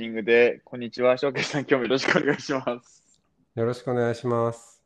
[0.00, 1.18] ニングで、こんにちは。
[1.18, 3.20] 翔慶さん、今日もよろしくお願いします。
[3.54, 4.82] よろしくお願いします。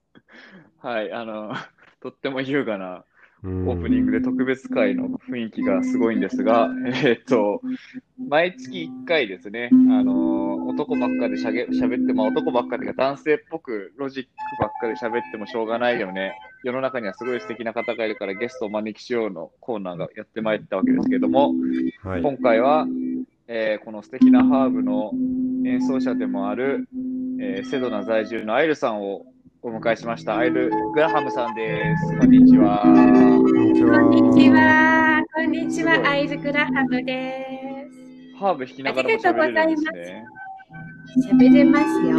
[0.81, 1.13] はい。
[1.13, 1.55] あの、
[2.03, 3.05] とっても優雅な
[3.45, 7.63] オオープニングで特別会の雰囲気がすごいんですが、えーっと、
[8.29, 16.37] 毎月1回ですね、あのー男ばっかでしゃげ喋って、まあ男ばっかで男性っぽくロジックばっかで喋ってもしょうがないよね。
[16.65, 21.53] 世の中にはすごい素敵な方がいるからゲストをお招きしようのコーナーがやってまいったわけですけども、
[22.03, 22.23] はい。
[22.23, 22.87] 今回は、
[23.47, 25.13] えーこの素敵なハーブの
[25.67, 26.89] 演奏者でもある、
[27.41, 29.27] えーセドナ在住のアイルさんを
[29.63, 30.37] お迎えしました。
[30.37, 32.19] アイル・グラハムさんです。
[32.19, 32.83] こんにちは。
[32.83, 34.01] こんにちは。
[34.01, 35.23] こんにちは。
[35.35, 36.09] こんにちすごいは。
[36.11, 38.39] アイルグラハムです。
[38.39, 40.25] ハーブ弾きながらも喋れるんですね。
[41.31, 42.17] 喋れますよ。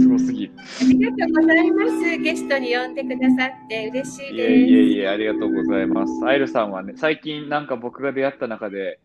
[0.00, 0.52] すごすぎる。
[0.58, 2.18] ありがとうございます。
[2.18, 4.92] ゲストに呼んでくださって嬉しいいえいえです。
[4.94, 6.12] いえ、ありがとうございます。
[6.26, 9.00] アイルさんはね、最近なんか僕が出会った中で、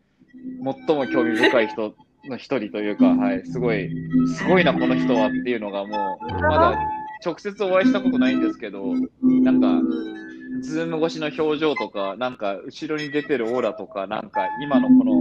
[0.86, 3.90] 最も興味深い人の一人というか、はい、すごい、
[4.34, 6.78] すごいな、この人はっていうのがもう、まだ
[7.24, 9.82] 直接お会いしたことないんですけど、なんか、
[10.60, 15.12] Zoom越しの表情とか、なんか後ろに出てるオーラとか、なんか今のこの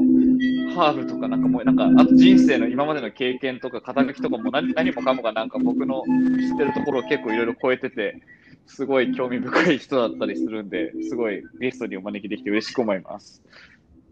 [0.75, 6.03] ハーブとか、なんかもう、なんか、あと人生の今までの経験とか、肩書きとかも何何もかもがなんか僕の
[6.49, 8.21] 知ってるところを結構いろいろ超えてて、
[8.67, 13.41] すごい興味深い人だったりするんで、すごいゲストにお招きできて嬉しく思います。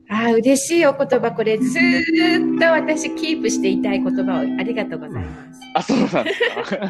[0.10, 1.32] あー嬉しいお言葉。
[1.32, 5.60] これずーっと私キープしていたい言葉をありがとうございます。
[5.76, 6.86] あ、そうなんですか。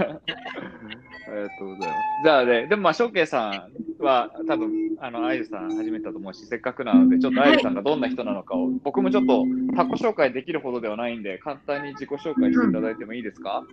[1.25, 1.99] ありがとうございます。
[2.23, 9.45] じゃあね、でもまあ、翔慶さんは多分、あの、アイルさん初めてだと思うし、せっかくなので、ちょっとアイルさんがどんな人なのかを、僕もちょっと
[9.75, 13.65] 他己紹介できるほどではないんで、簡単に自己紹介していただいてもいいですか、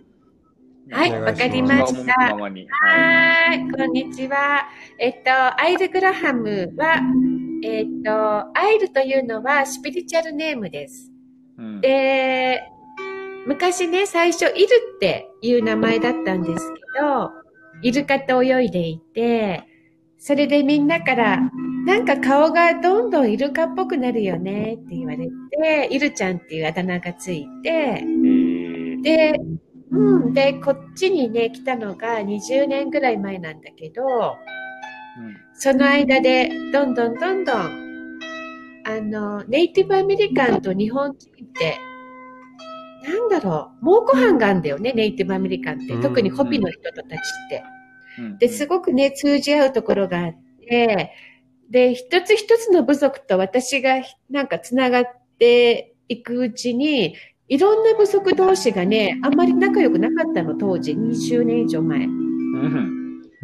[0.89, 2.13] はい、わかりました。
[2.13, 3.69] はい。
[3.69, 4.65] こんにちは。
[4.97, 7.01] えっと、アイル・グラハムは、
[7.63, 8.11] えっと、
[8.57, 11.11] アイルというのはスピリチュアルネームです。
[11.57, 12.61] うんで、
[13.45, 17.31] 昔ね、最初、イルっていう名前だったんですけど、
[17.81, 19.63] イルカと泳いでいて、
[20.17, 21.39] それでみんなから、
[21.85, 29.33] なんか顔がどんどんイルカっぽくなるよねって言われて、イルちゃんっていうあだ名がついて、えーで、
[29.91, 34.03] うん、で、こっちにね、来たのが20年ぐらい前なんだけど、
[35.53, 38.19] その間で、どんどんどんどん、
[38.85, 41.77] あの、ネイティブアメリカンと日本人って、
[43.03, 45.93] なんだろう、蒙古斑があるんだよね、ネイティブアメリカンって。
[45.93, 47.09] うん特にホビの人たちっ
[47.49, 47.63] て。
[48.19, 50.35] うんで、すごくね、通じ合うところがあっ
[50.67, 51.13] て、
[51.69, 55.05] で、一つ一つの部族と私がなんかつながっ
[55.39, 57.15] ていくうちに、
[57.47, 62.07] いろんな部族同士がね、あんまり仲良くなかったの、当時、20年以上前。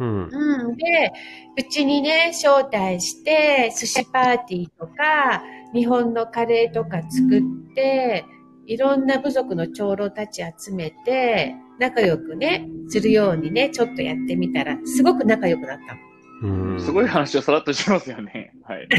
[0.00, 1.12] うんで、
[1.58, 5.42] うちにね、招待して、寿司パーティーとか、
[5.74, 7.42] 日本のカレーとか作っ
[7.74, 8.24] て、
[8.66, 16.00] いろんな部族の長老たち集めて、仲良くね、するようにね、ちょっとやってみたら、すごく仲良くなったの。
[16.40, 16.80] うん。
[16.80, 18.52] すごい話をさらっとしますよね。
[18.64, 18.86] はい。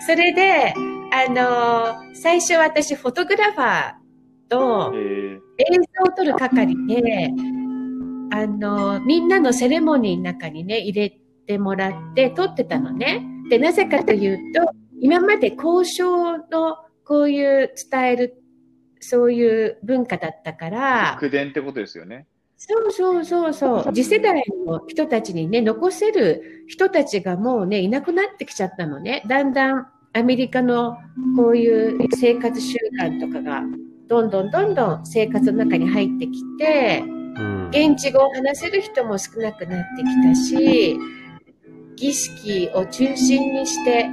[0.00, 3.92] それで、あのー最初私、フォトグラファー
[4.48, 7.30] とえー映像を撮る係で、
[8.30, 13.24] あのーみんなのセレモニーの中にね、入れてもらって撮ってたのね。
[13.48, 14.70] で、なぜかというと、
[15.00, 18.42] 今まで交渉のこういう伝える、
[19.00, 22.26] そういう文化だったから、口伝ってことですよね。
[22.56, 23.84] そうそうそうそう。
[23.94, 29.22] 次世代の人たちにね、残せる人たちがもうね、いなくなってきちゃったのね。
[29.28, 30.96] だんだんアメリカの
[31.36, 33.62] こういう生活習慣とかが、
[34.08, 37.17] どんどんどんどん生活の中に入ってきて、うん。
[37.70, 40.98] 現地語を話せる人も少なくなってきたし、
[41.96, 44.08] 儀式を中心にして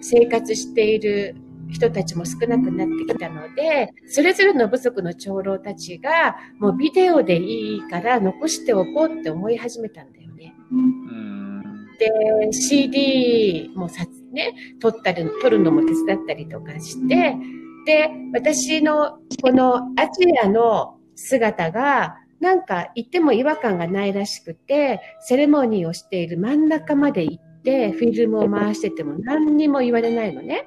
[0.00, 1.36] 生活している
[1.70, 10.54] 人たちも少なくなってきたので、それぞれの部族の長老たちが、もうビデオでいいから残しておこうって思い始めたんだよね。
[10.70, 11.86] うん。
[11.98, 17.36] で、CD もさ、ね、撮ったり、撮るのも手伝ったりとかして、
[17.84, 30.66] で、私のこのアジアの姿が、なんか行っても違和感がないらしくて、セレモニーをしている真ん中まで行って、フィルムを回してても何にも言われないのね。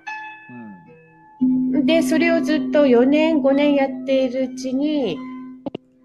[1.42, 5.18] うん、で、それをずっと4年、5年やっているうちに、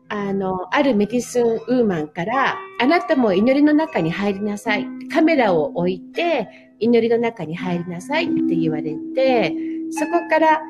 [0.08, 4.87] あの、あるメディスンウーマンから、あなたも祈りの中に入りなさい。
[5.12, 9.55] カメラを置いて、祈りの中に入りなさいって言われて、
[9.91, 10.62] そこから、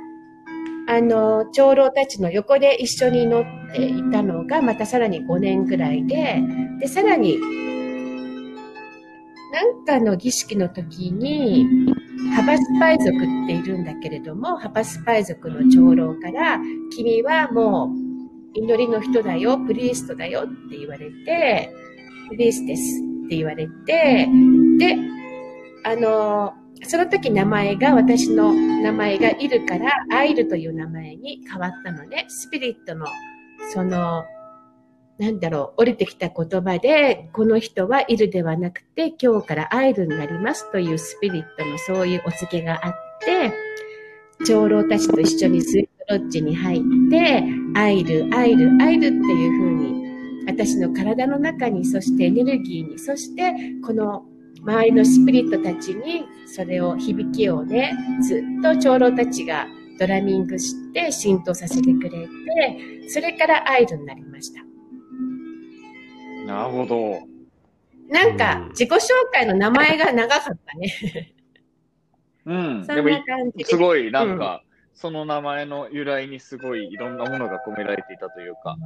[0.87, 6.43] あの、長老たちの横で一緒に祈っていたのが、またさらに5年ぐらいで、
[6.81, 7.38] で、さらに、
[9.53, 11.67] なんかの儀式の時に、
[12.35, 16.59] ハバスパイ族っているんだけれども、ハバスパイ族の長老から、
[16.97, 17.93] 君はも
[18.55, 21.73] う祈りの人だよ、プリーストだよって言われて、
[22.29, 22.82] プリースです
[23.26, 24.29] って言われて、
[24.79, 24.97] で、
[25.85, 32.26] あの、その時名前が、私の名前がいるから、アイルという名前に変わったのね。
[32.29, 33.06] スピリットの、
[33.72, 34.25] その、
[35.19, 43.52] なんだろう、降りてきた言葉で、この人はいるではなくて、今日からアイルになりますというスピリットのそういうお告げがあって、
[44.44, 46.81] 長老たちと一緒にスイートロッジに入っ
[47.11, 47.44] て、
[47.75, 50.05] アイル、アイル、アイルっていうふうに、
[50.46, 53.55] 私の体の中に、そしてエネルギーに、そして
[53.87, 54.25] この
[54.62, 57.93] 周りのスピリットたちに、それを響きをね、
[58.26, 59.66] ずっと長老たちが
[59.99, 64.61] ドラミングして浸透させてくれて、それからアイルになりました。
[66.46, 67.35] なるほど。
[68.08, 68.99] なんか、自己紹
[69.32, 71.35] 介の名前が長かったね。
[72.46, 72.85] うん。
[72.85, 78.76] そんな感じすごい、なんか、うん、その名前の由来にすごいいろんなものが込められていたというか。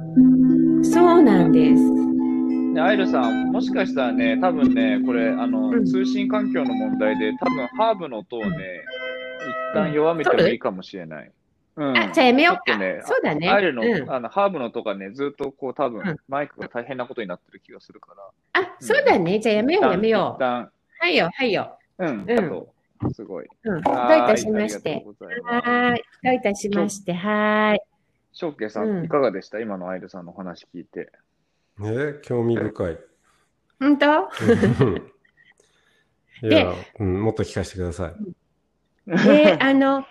[0.83, 2.73] そうなんです。
[2.73, 9.08] で、アイルさん、もしかしたらね、多分ね、これ、あの、うん、通信環境の問題で、多分ハーブの音をね、一
[9.73, 11.31] 旦弱めてもいいかもしれない。
[11.75, 12.77] うん、あ、じゃあやめようか。
[12.77, 13.49] ね、そうだね。
[13.49, 18.13] アイルの、うん、あの、ハーブのとかね、ずっとこう、多分、マイクが大変なことになってる気がするか
[18.53, 18.61] ら。
[18.61, 19.39] あ、そうだね。
[19.39, 20.35] じゃあやめよう、やめよう。
[20.35, 20.71] 一旦。
[20.99, 21.79] はいよ、はいよ。
[21.99, 23.13] うん、うん。
[23.13, 23.47] すごい。
[23.63, 23.81] うん。
[23.81, 23.97] どうい
[24.27, 25.05] たしまして。
[25.45, 26.03] はい。
[26.21, 27.13] どういたしまして。
[27.13, 27.81] はい。
[28.33, 29.59] 翔慶さん、いかがでした？
[29.59, 31.11] 今のアイルさんの話聞いて。
[31.77, 32.97] ね興味深い。
[33.79, 34.05] 本当？
[36.47, 38.13] いや、うん、もっと聞かせてください。
[39.09, 40.05] で、 あの、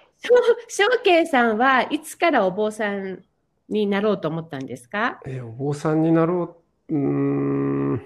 [0.69, 3.23] 翔慶さんはいつからお坊さん
[3.69, 5.21] になろうと思ったんですか？
[5.27, 6.57] え、お坊さんになろ
[6.89, 8.03] う、うん。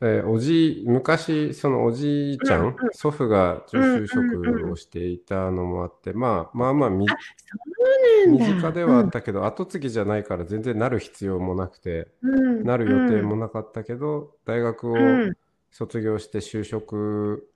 [0.00, 7.06] えー、おじ、昔、そのおじいちゃん、うんうん、祖父が助手職をしていたのもあって、まあまあまあ身
[8.38, 14.96] 近ではあったけど、うん、後継ぎじゃないから全然なる必要もなくて、うん、なる予定もなかったけど、大学を
[15.70, 17.48] 卒業して就職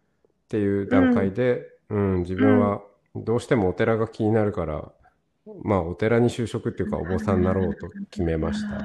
[0.45, 2.83] っていう段階で、うん、自分は
[3.15, 4.93] どうしてもお寺が気になるから、
[5.63, 8.85] まあお寺に就職っていうかお坊さんになろうと決めました。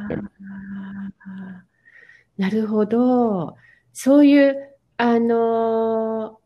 [2.38, 3.56] なるほど。
[3.92, 4.56] そういう、
[4.98, 6.40] あの、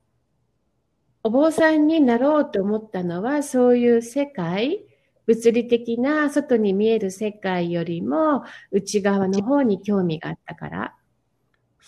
[1.23, 4.83] お坊さんになろうと思ったのは、そういう世界、
[5.27, 10.95] 物理的な外に見える世界よりも、内側の方に興味があったから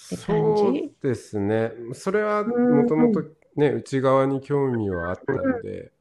[0.06, 0.62] って感じ？
[0.62, 1.72] そうですね。
[1.94, 3.24] それはもともと
[3.60, 5.92] ね、内側に興味はあったので、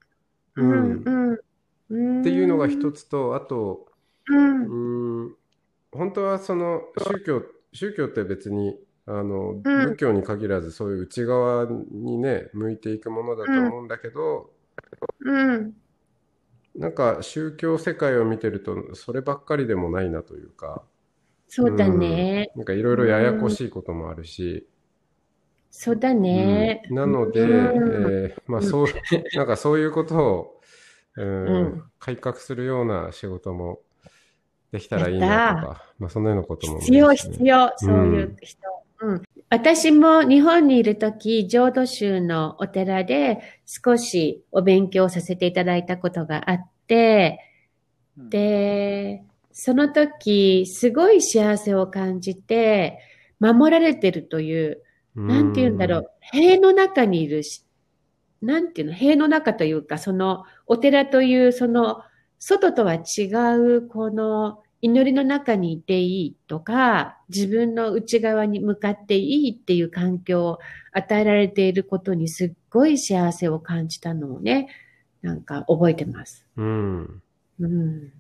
[0.57, 1.39] うん。
[1.91, 3.87] うん、っていうのが一つと、あと、
[4.29, 5.35] うん、うん
[5.93, 14.51] 本当はその宗教宗教って別にあの、うん、仏教に限らずそういう内側にね向いていくものだと思うんだけど、
[15.21, 15.73] うん、
[16.77, 20.83] なんか宗教世界を見てるとそればっかりでもないなというか。
[21.51, 24.69] そうだね、うん、なんかいろいろややこしいこともあるし、
[25.71, 28.87] そうだね、なので、えー、まあそう
[29.37, 30.61] なんかそういうことを、
[31.17, 33.81] うん改革するような仕事も
[34.71, 38.61] できたらいいなとか、まあ、そのようなことも、ね、必要、必要、そういう人。
[39.01, 47.41] うん、うん、私も日本にいるとき、浄土宗のお寺で少しお勉強させていただいたことがあって、
[48.17, 52.99] で、その時、すごい幸せを感じて、
[53.41, 54.83] 守られてるという、
[55.27, 57.65] なんて言うんだろう、塀の中にいるし、
[58.41, 62.03] なんていうの、塀の中というか、その、お寺という、その、
[62.39, 63.25] 外とは違
[63.57, 70.59] う、この祈りの中にいていいとか、自分の内側に向かっていいっていう環境を
[70.93, 74.69] 与えられていることにすっごい幸せを感じたのをね、
[75.21, 76.47] なんか覚えてます。
[76.57, 77.23] うん。
[77.59, 78.13] うん、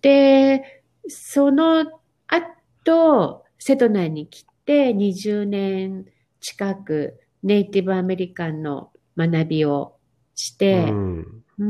[0.00, 6.06] で、その後、瀬戸内に来って20年
[6.40, 9.96] 近くネイティブアメリカンの学びを
[10.36, 11.64] して、うんう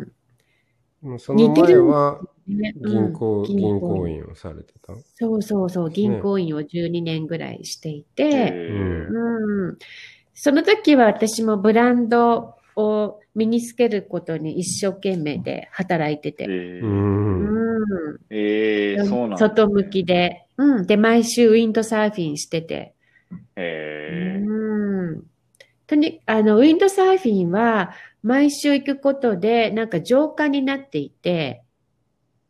[0.00, 1.18] ん。
[1.18, 4.94] その前はね銀行、うん銀行員をされてた？
[5.14, 9.78] そうそうそう、銀行員を12年ぐらいしていて、えうん。
[10.32, 16.44] その時は私もブランドを身につけることに一生懸命で働いてて。
[16.44, 16.86] えう。
[16.86, 17.44] うん
[18.14, 18.18] ん。
[18.30, 20.43] えー、そうなんだ外向きで。
[20.56, 20.86] うん。
[20.86, 22.94] で、毎週ウィンドサーフィンしてて。
[23.56, 25.22] えーうん。
[25.86, 27.92] とに、あの、ウィンドサーフィンは
[28.22, 31.62] 毎週行くことで、なんか浄化になっていて、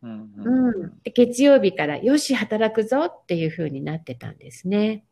[0.03, 0.93] うんううんん。
[1.03, 5.05] で月曜日から、よし、働くぞっていう風になってたんですね。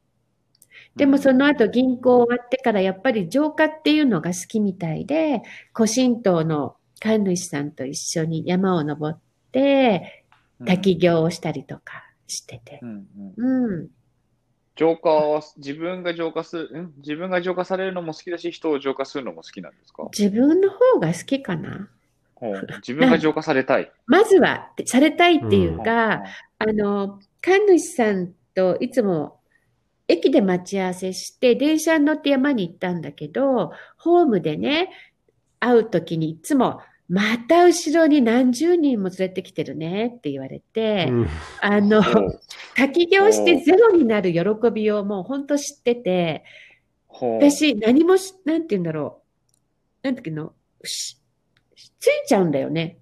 [0.97, 5.43] でもその後銀行終わってからやっぱり浄化っていうのが好きみたいで、
[5.75, 9.19] 古神道の神主さんと一緒に山を登っ
[9.53, 10.25] て
[10.65, 12.81] 滝行をしたりとかしてて。
[12.83, 13.07] うん
[13.39, 13.89] うんうん。
[14.75, 16.93] 浄化は自分が浄化する、ん？
[16.99, 20.05] 自分が浄化されるのも好きだし、人を浄化するのも好きなんですか？
[20.17, 21.89] 自分の方が好きかな。
[22.35, 23.93] ほう自分が浄化されたい。
[24.07, 26.23] まずは、されたいっていうか、
[26.61, 29.41] うんあの、神主さんといつも
[30.09, 34.91] 駅で待ち合わせして、電車に乗って山に行ったんだけど、ホームでね、
[35.61, 36.81] 会うときにいつも、
[37.13, 41.29] また後ろに何十人も連れてきてるねって言われて、うん。
[41.61, 42.03] あの、
[42.75, 44.41] 滝行してゼロになる喜
[44.73, 46.43] びをもう本当知ってて、
[47.11, 49.21] 私何もし、なんて言うんだろ
[50.03, 50.07] う。
[50.07, 50.55] なんていうの？
[50.85, 51.19] し
[52.01, 52.97] ついちゃうんだよね。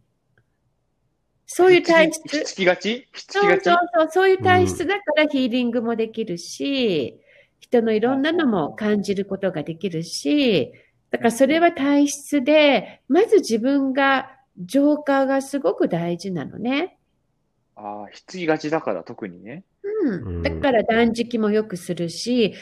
[1.46, 2.28] そういう体質。
[2.28, 2.90] ひっつきがち？
[2.90, 3.62] ひっつきがち？
[3.62, 7.20] そうそうそう、そういう体質だからヒーリングもできるし、
[7.60, 10.72] 人のいろんなのも感じることができるし、
[11.10, 16.98] だからそれは体質で、まず自分が浄化がすごく大事なのね。
[17.74, 19.64] ああ、ひがちだから特にね。
[19.82, 20.08] う。
[20.08, 22.54] うんんだから断食もよくするし、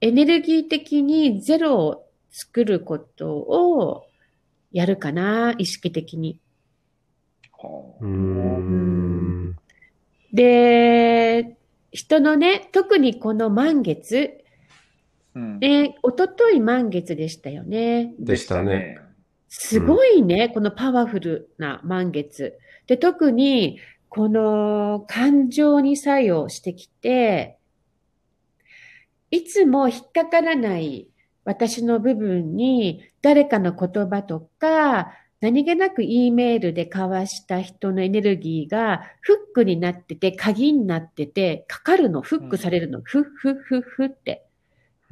[0.00, 4.06] エネルギー的にゼロを作ることを
[4.72, 6.40] やるかな、意識的に。
[7.50, 9.56] ほうーん。
[10.32, 11.56] で、
[11.90, 14.39] 人のね、特にこの満月、
[15.34, 15.58] ううん。
[15.58, 18.14] ね、おととい満月でしたよね。
[18.18, 18.98] でしたね。
[19.48, 22.58] すごいね、このパワフルな満月。
[22.86, 27.58] で、特に、この感情に作用してきて、
[29.30, 31.08] いつも引っかからない
[31.44, 44.44] 私の部分に誰かの言葉とか、何気なく E メールで交わした人のエネルギーがフックになってて、鍵になってて、かかるの、フックされるの、ふっふっふっふって。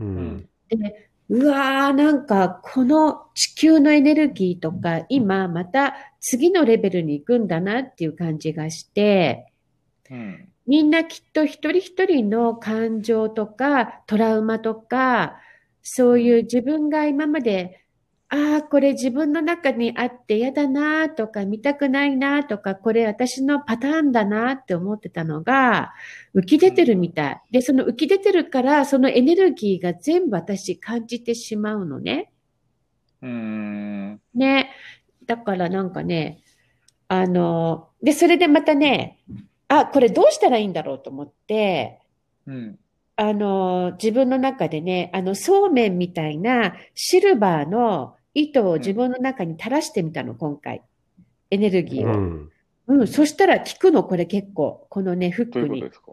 [0.01, 0.49] ううんん。
[0.69, 9.53] で、うわー、なんか、この地球のエネルギーとか、今また次のレベルに行くんだなっていう感じがして、
[10.11, 10.49] うん。
[10.67, 15.41] みんなきっと一人一人の感情とか、トラウマとか、
[15.83, 17.85] そういう自分が今まで、
[18.31, 25.95] ああ、これ自分の中にあって嫌だなとか、見たくないなとか、これ私のパターンだなって思ってたのが、
[26.35, 27.43] 浮き出てるみたい。
[27.53, 32.31] で、その浮き出てるから、そのエネルギーが全部私感じてしまうのね。
[33.23, 34.21] うーん。
[34.35, 34.73] ね。
[35.25, 36.43] だからなんかね、
[37.09, 39.21] あの、で、それでまたね、
[39.69, 41.99] あ、これどうしたらいいんだろうと思って、
[42.47, 42.79] うん。
[43.17, 50.83] あの、自分の中でね、あの、そうめんみたいなシルバーの糸を自分の中に垂らしてみたの、今回。
[51.51, 52.13] エネルギーを。
[52.13, 52.51] うん。
[52.87, 54.87] うん、そしたら効くの、これ結構。
[54.89, 55.83] このね、フックに。
[55.83, 56.13] ことですか？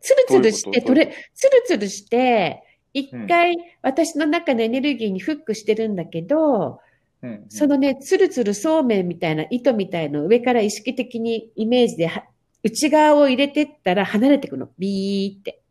[0.00, 2.62] ツルツルして、取れ、ツルツルして、
[2.94, 6.80] 一回私の中のエネルギーにフックしてるんだけど、
[7.22, 7.46] うん。
[7.48, 12.24] そのね、ツルツルそうめんみたいな糸みたいのを上から意識的にイメージでは
[12.62, 14.68] 内側を入れてったら離れてくの。
[14.78, 15.62] ビーって。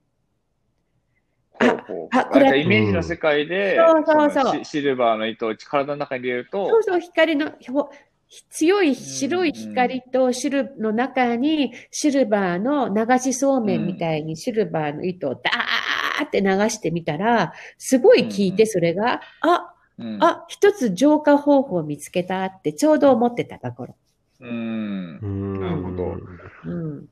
[1.88, 7.90] ほうあこれあじゃあイメージの世界で、そうそうそうのシシルバーの糸を体の中に入れると、そうそう、光の、ほ
[8.50, 23.96] 強い白い光とシルの中にシルバーの流しそうめんみたいにシルバーの糸をダーって流してみたら、すごい効いてそれが、あ、うん、あ、一つ浄化方法を見つけたってちょうど思ってたところ。
[24.42, 25.26] うんう。
[25.26, 25.62] ん。
[25.62, 26.18] なるほど
[26.66, 27.06] うん。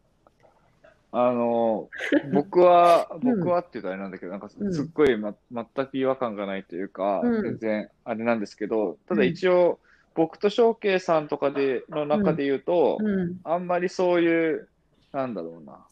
[1.16, 1.90] あの、
[2.34, 3.38] 僕は、うん。
[3.38, 4.86] 僕はって言うとあれなんだけど、なんかすうん。
[4.86, 7.42] っごい、ま、全く違和感がないというか、うん。
[7.44, 9.80] 全然あれなんですけど、ただ一応、
[10.16, 13.38] 僕と翔慶さんとかで、の中で言うと、うん。
[13.44, 14.70] あんまりそういう、
[15.12, 15.86] なんだろうな、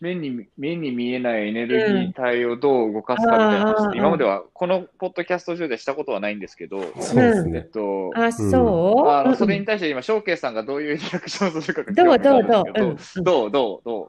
[0.00, 7.62] 目に目に見えないエネルギー体をどう動かすかみたいな話って、今まではこのポッドキャスト上でしたことはないんですけど、そうですえっね。
[7.62, 13.46] と、あ、そう、あそれに対して今、ショーケイさんがどういうリアクションをするかがどうどう興味あるんですけど。
[13.46, 13.50] う？
[13.50, 13.50] どう？
[13.50, 13.82] どう？
[13.84, 14.06] どう？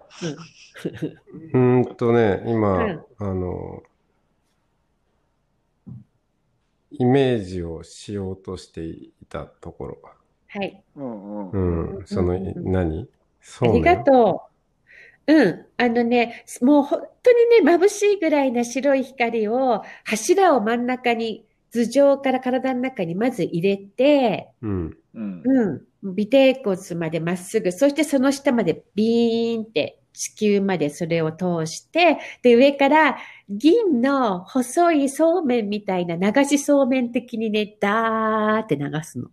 [1.53, 1.57] う？
[1.57, 3.05] ーんとね、今、うん。
[3.19, 3.83] あの、
[6.91, 9.97] イメージをしようとしていたところ。
[10.49, 10.83] はい。
[10.95, 11.57] うんうう
[11.97, 11.99] ん。
[12.01, 12.47] ん、その、うん。
[12.47, 13.01] うん何？
[13.03, 13.05] あ
[13.41, 14.56] そうりがとう。
[15.27, 15.65] うん。
[15.77, 24.97] あのね、もう本当にね、眩しいぐらいな白い光を、柱を真ん中に、頭上から体の中にまず入れて、うん。
[25.13, 25.65] うんう
[26.09, 26.11] ん。
[26.11, 33.17] 尾てい骨までまっすぐ、そしてその下までビーンって地球までそれを通して、で、上から
[33.49, 39.29] 銀の細いそうめんみたいな流しそうめん的にね、ダーって流すの。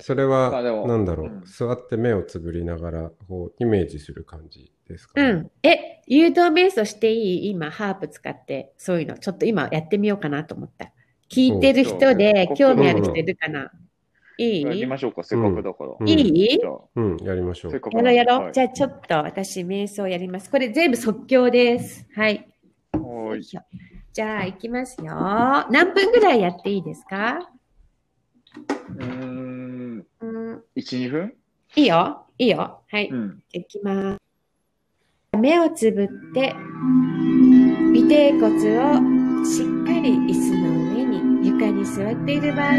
[0.00, 0.50] それは、
[0.86, 5.30] なんだろう、うん座って目をつぶりながら、こう、イメージする感じですかね。
[5.30, 5.50] うん。
[5.62, 7.50] え、誘導瞑想していい？
[7.50, 9.18] 今、ハープ使って、そういうの。
[9.18, 10.92] ちょっと今やってみようかなと思った。
[11.30, 13.70] 聞いてる人で興味ある人いるかな？
[14.36, 14.62] いい？
[14.62, 15.90] やりましょうか、せっかくだから。
[16.00, 16.12] うんい
[16.54, 16.58] い？
[16.96, 17.70] うん、やりましょう。
[17.70, 18.40] せっかくやろうやろう。
[18.44, 20.50] はいじゃあちょっと私瞑想やります。
[20.50, 22.08] これ全部即興です。
[22.16, 22.48] はい。
[23.38, 23.42] い
[24.12, 25.14] じゃあ行きますよ。
[25.70, 27.48] 何分ぐらいやっていいですか？
[28.88, 29.59] うーん、
[30.76, 31.32] うん、1、2分？
[31.76, 32.26] いいよ。
[32.38, 32.82] いいよ。
[32.88, 33.08] はい。
[33.10, 33.42] うん。
[33.52, 34.18] いきます。
[35.38, 36.54] 目をつぶって、
[37.96, 38.52] 尾てい骨を
[39.44, 40.64] しっかり椅子の
[40.94, 42.72] 上に、床に座っている場合は、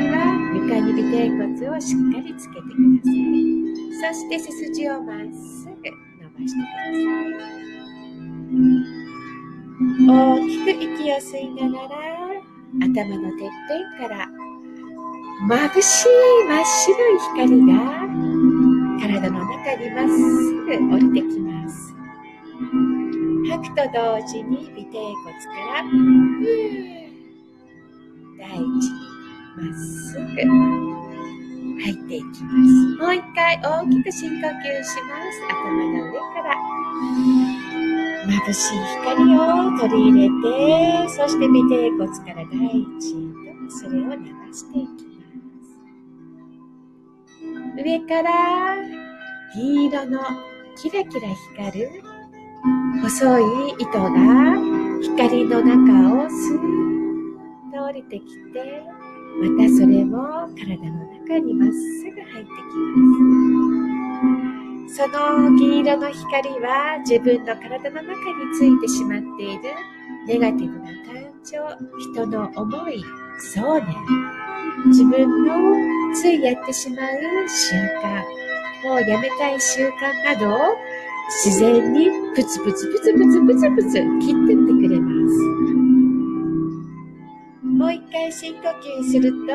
[0.55, 4.13] 床に尾てい骨をしっかりつけてください。
[4.13, 7.31] そして背筋をまっすぐ伸ばしてください。
[10.07, 10.09] 大
[10.47, 11.89] きく息を吸いながら、
[12.81, 14.27] 頭のてっぺんから、
[15.49, 16.07] 眩しい
[16.47, 17.73] 真っ白い光が
[19.01, 20.21] 体の中にまっす
[20.53, 21.95] ぐ降りてきます。
[23.49, 25.97] 吐くと同時に尾てい骨から、ふー
[28.37, 28.65] 大地に
[29.57, 30.25] まっすぐ
[31.81, 32.45] 入っていきます。
[32.99, 34.49] もう一回大きく深呼吸
[34.83, 35.41] します。
[35.49, 36.49] 頭の上から
[38.27, 39.39] 眩しい光を
[39.79, 42.53] 取り入れて、そして尾てい骨から大
[42.99, 44.21] 地とそれを流
[44.53, 45.10] していきます。
[47.83, 48.75] 上から
[49.55, 50.19] 銀色の
[50.77, 51.89] キラキラ光る
[53.01, 53.43] 細い
[53.79, 54.09] 糸が
[55.01, 56.61] 光の中をスーッ
[57.73, 58.83] と降りてきて、
[59.41, 60.93] またそれも体の
[61.25, 62.53] 中にまっすぐ入ってき
[63.07, 64.95] ます。
[64.97, 68.13] その銀色の光は自分の体の中に
[68.53, 69.63] ついてしまっている
[70.27, 70.91] ネガティブな
[71.43, 71.57] 情、
[72.13, 73.03] 人の思い、
[73.39, 73.95] 想念、
[74.87, 77.07] 自分のついやってしまう
[77.49, 78.23] 習慣、
[78.87, 79.91] もうやめたい習慣
[80.23, 80.75] などを
[81.43, 85.35] 自然にプツプツプツプツプツプツ切ってってくれます。
[87.63, 88.67] もう一回深呼
[89.01, 89.53] 吸すると、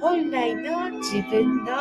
[0.00, 1.72] 本来の自分の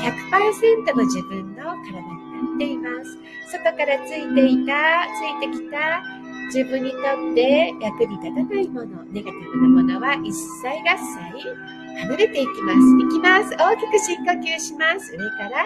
[0.00, 3.18] 100%の自分の体になっています。
[3.50, 6.02] 外からついていた、ついてきた
[6.46, 7.00] 自分にとっ
[7.34, 12.78] て役に立たないもの、ネガティブなものは一切合切離れていきます。
[13.04, 13.54] いきます。
[13.56, 15.12] 大きく深呼吸します。
[15.12, 15.64] 上から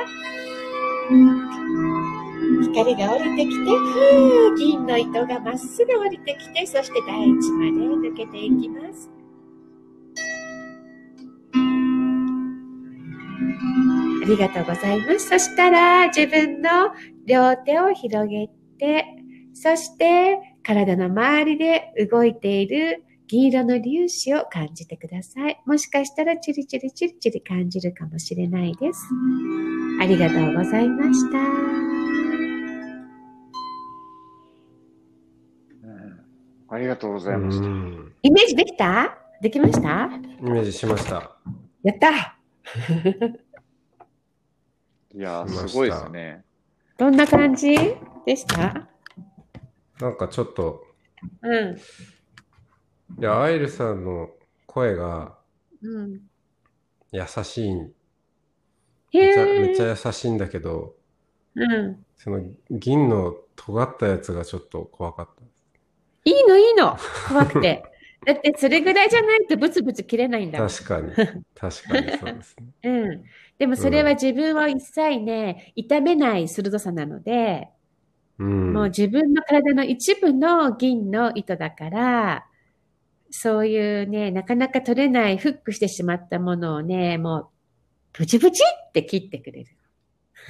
[2.63, 3.71] 光が降りてきて、
[4.59, 7.71] 銀の糸がまっすぐ降りてきて、そして大地まで
[8.09, 9.11] 抜けていきます。
[14.23, 15.29] ありがとうございます。
[15.29, 16.93] そしたら、自分の
[17.27, 19.05] 両手を広げて、
[19.53, 25.61] そして体の周りで動いている銀色の粒子を感じてください。
[25.67, 29.03] もしかしたらチリチリチリチリ感じるかもしれないです。
[30.01, 31.39] ありがとうございました。
[35.83, 36.21] うん
[36.69, 37.67] ありがとうございました。
[37.67, 39.19] うんイメージできた？
[39.43, 40.09] できました？
[40.39, 41.37] イメージしました。
[41.83, 42.13] やった
[45.13, 46.45] いやすごいですね。
[46.97, 47.75] どんな感じ
[48.25, 48.87] でした？
[50.01, 50.85] なんかちょっと、
[51.43, 51.77] うん。
[53.19, 54.31] いや、アイルさんの
[54.67, 55.37] 声が
[55.83, 56.21] うん。
[57.13, 59.61] 優しい、へめちゃえ。
[59.61, 60.95] めっちゃ優しいんだけど、
[61.55, 62.05] うん。
[62.17, 65.43] その銀の尖ったやつがちょっと怖かった。
[66.25, 66.97] いいのいいの。
[67.29, 67.85] 怖くて。
[68.27, 70.59] だってそれぐらいじゃないとブツブツ切れないんだ。
[70.59, 71.13] 確かに。
[71.15, 72.67] 確かにそうですね。
[72.85, 73.25] うん。
[73.59, 77.71] でもそれは自分を一切ね、痛めない鋭さなので、
[78.41, 78.73] うん。
[78.73, 82.47] もう自分の体の一部の銀の糸だから、
[83.31, 87.47] そういうね、なかなか取れない、フックしてしまったものをね、もう
[88.13, 89.67] プチプチって切ってくれる。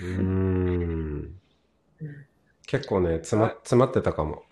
[0.01, 1.35] うーん。
[2.67, 4.45] 結構ね、詰ま、詰まってたかも。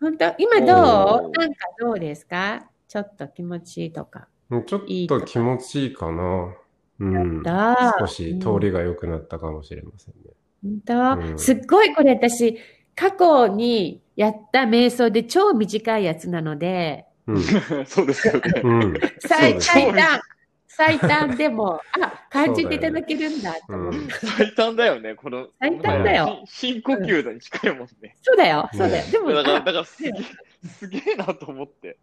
[0.00, 0.34] 本当？
[0.38, 1.30] 今どう？
[1.38, 2.68] なんかどうですか？
[2.88, 4.26] ちょっと気持ちいいとか。
[4.50, 6.54] うんちょっいいとと気持ちいいかな。
[6.98, 7.42] うん。
[7.42, 10.30] だ少し通りが良くなったかもしれませんね。
[10.62, 12.58] 本当、うんすっごいこれ私、
[12.94, 17.42] 過去にやった瞑想で超短いやつなので、うん。
[17.86, 18.60] そうですよね。
[18.62, 18.94] うん。
[19.20, 20.20] 最最短、
[20.66, 23.98] 最短でも、あ、感じていただけるんだと思って。
[23.98, 25.48] うん最短だよね、この。
[25.60, 28.16] 最短だよし深呼吸だに近いもんね。
[28.22, 29.10] そうだよ、そうだよ。
[29.10, 30.12] でも、だから、あだからすげえ、
[30.68, 31.96] すげえなと思って。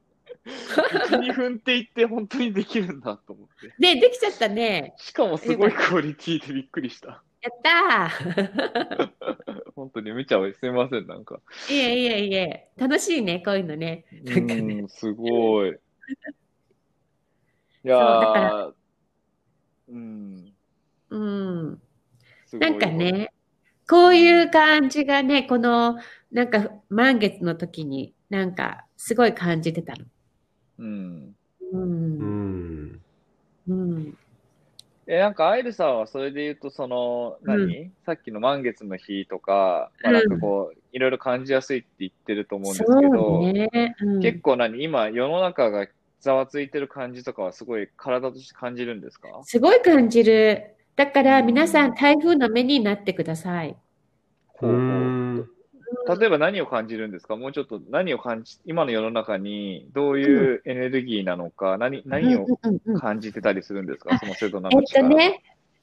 [0.46, 3.74] 1、2分って言って本当にできるんだと思って。
[3.78, 4.94] ね、できちゃったね。
[4.98, 7.24] しかもすごいクオリティでびっくりした。
[7.42, 9.12] やったー
[9.76, 10.54] 本当に見ちゃう。
[10.54, 11.42] すいません、なんか。
[11.70, 14.06] いえいえいえ、楽しいね、こういうのね。
[14.24, 15.70] なんかねうん、すごい。
[15.72, 15.74] い
[17.88, 18.74] やー、
[19.88, 20.54] うん、
[21.10, 21.82] うん。
[22.60, 23.32] なんかね、
[23.90, 25.98] こういう感じがね、この、
[26.32, 30.06] なんか満月の時に、なんかすごい感じてたの。
[30.80, 31.36] うん。
[31.72, 31.78] う。
[31.78, 33.02] うんん。
[33.68, 34.18] うん。
[35.12, 43.96] え、なんか、アイルさんはそれで言うと、その、何、さっきの満月の日とか、まあ、なんかこう、いろいろ感じやすいって言ってると思うんですけど、ね。
[44.02, 44.84] うん結構何？
[44.84, 45.88] 今、世の中が
[46.20, 49.30] ざわついてる感じとかはすごい体として感じるんですか？
[49.44, 50.76] すごい感じる。
[50.96, 53.76] だから皆さん台風の目になってください。
[54.62, 54.99] うーん。
[56.18, 57.36] 例えば何を感じるんですか？
[57.36, 64.18] もうちょっと何を感じ、今の世の中にどういうエネルギーなのか、何、何をうんうんうん感じてたりするんですか？
[64.18, 64.84] そのセドナえっ。
[64.94, 65.42] とね、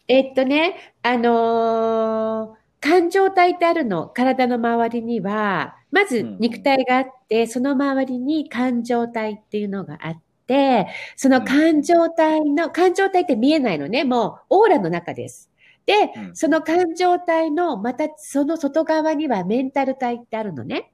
[0.09, 4.07] えっとね、あのー感情体ってあるの？
[4.07, 10.87] 体の周りには、まずうん肉体があって、その周りに感情体っていうのがあって、
[11.17, 14.05] その感情体の、感情体って見えないのね。
[14.05, 15.51] もうオーラの中です。
[15.87, 20.93] で、うんその感情体の、またその外側にはメンタル体ってあるのね。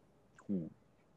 [0.48, 0.68] うん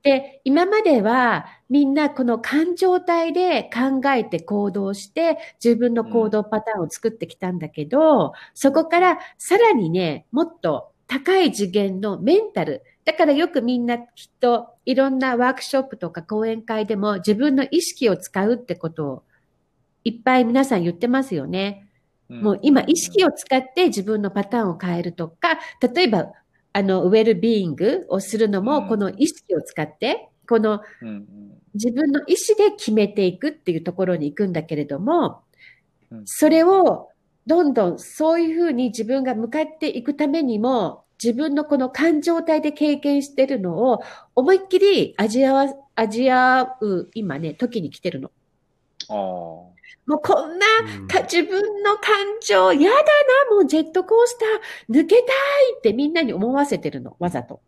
[0.06, 12.84] で、今まではみんなこの感情体で考えて行動して自分の行動パターンを作ってきたんだけど、そこからさらにね、もっと高い次元のメンタル。
[13.04, 14.06] だからよくみんなきっ
[14.40, 19.24] といろんなワークショップとか講演会でも自分の意識を使うってことを
[20.04, 21.85] いっぱい皆さん言ってますよね。
[22.30, 25.60] もう今意識を使って自分のパターンを変えるとか、
[25.94, 26.32] 例えば、
[26.74, 30.82] あの、ウェルビーイングをするのも、うんこの意識を使って、この
[31.74, 35.42] 自分の意思で決めていくっていうところに行くんだけれども
[36.12, 37.10] うん、それを
[37.48, 44.02] どんどんそういうふうに自分が向かっていくためにも、自分のこの感情体で経験してるのを
[44.36, 48.32] 思いっきり味わわ、味わう今ね、時に来てるの。
[49.10, 49.14] あ
[49.72, 49.75] あ。
[50.06, 50.65] もうこんな
[51.00, 51.08] うん。
[51.08, 52.96] か自分の感情、やだ
[53.50, 55.26] な、もうジェットコースター、抜けたい
[55.78, 57.62] ってみんなに思わせてるの、わざと。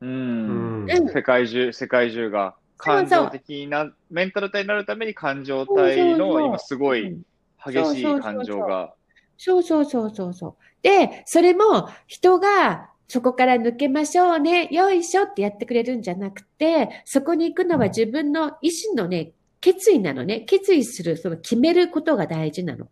[0.00, 0.84] うん。
[0.84, 1.08] うん。
[1.08, 2.54] 世界中、世界中が。
[2.80, 3.08] そうそう。
[3.08, 7.22] 感情的な、メンタル体になるために感情体の今すごいうん。
[7.64, 8.94] 激しい感情が。
[9.36, 10.34] そうそうそうそう。
[10.34, 10.54] そう。
[10.82, 20.40] で、それも人がそこから抜けましょうね、よいしょってやってくれるんじゃなくて、そこに行くのは自分の意志のね、決意なのね。
[20.40, 22.88] 決意する、その決めることが大事なの。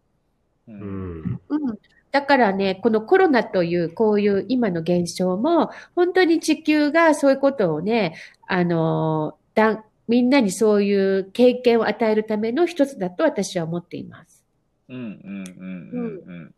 [0.69, 0.73] う。
[0.73, 1.41] うんん。
[1.49, 1.79] うん。
[2.13, 14.45] だからね、このコロナというこういう今の現象も、本当に地球がそういうことをね、あの、だんみんなにそういう経験を与えるための一つだと私は思っています。
[14.89, 16.55] うんうんうんうんうん。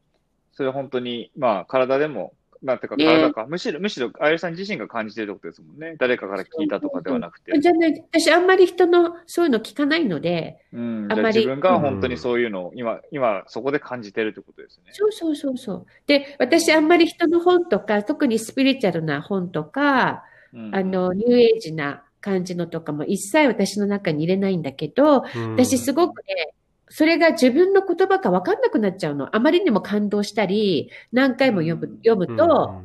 [0.53, 3.47] それは本当に、まあ体でも、なんていうかね体か。
[3.47, 5.97] むしろ、むしろ、あゆりさん自身が感じてるってことですもんね。
[5.99, 7.59] 誰かから聞いたとかではなくて。
[7.59, 11.07] じゃない、私あんまり人のそういうの聞かないので、うん。
[11.11, 14.91] ああまり自分が本当にそういうのを今、今そこで感じてるってことですね。
[14.93, 15.87] そうそうそうそう。
[16.07, 25.25] で、私あんまり人の本とか、特にスピリチュアルな本とか、うんあの、ニューエイジな感じのとかも一切私の中に入れないんだけど、
[25.57, 26.55] 私すごくね、
[26.91, 29.35] それが自分の言葉か分かんなくなっちゃうの。
[29.35, 32.83] あまりにも感動したり、何回も読む読むと、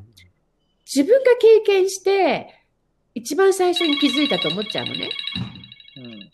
[0.86, 2.54] 自分が経験して、
[3.16, 5.10] 一番最初に気づいたと思っちゃうのね。
[5.98, 6.34] うん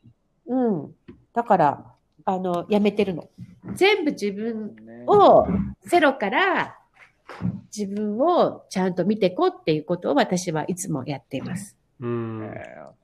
[0.49, 0.95] うん。
[1.33, 1.85] だから、
[2.25, 3.29] あの、やめてるの。
[3.75, 5.47] 全部自分ねを、
[5.81, 6.77] ゼロから
[7.75, 11.77] 自分をちゃんと見ていこうっていうことを私はいつもやっています。
[11.99, 12.51] うん。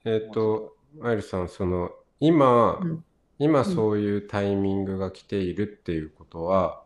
[0.05, 3.05] ええっと、アイルさん、その、今うん、
[3.39, 6.83] 今そういうタイミングが来ているっていうことは、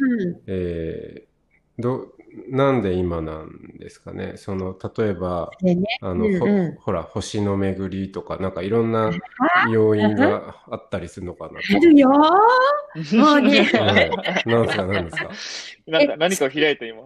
[0.00, 0.40] うん。
[0.46, 1.30] えー
[1.82, 2.08] ど、
[2.50, 4.34] なんで今なんですかね？
[4.36, 9.10] その、例えば、でね、あの、うんうんほほら、星の巡りとか、なんかいろんな
[9.72, 11.52] 要因があったりするのかな？
[11.52, 11.56] と。
[11.76, 14.10] あるよーもうね はい。
[14.46, 15.30] なんですか、なんですか？
[15.90, 17.02] なんか何かを開いた今。